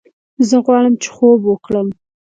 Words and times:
زه 0.47 0.55
غواړم 0.65 0.93
چې 1.01 1.07
خوب 1.15 1.39
وکړم 1.45 1.87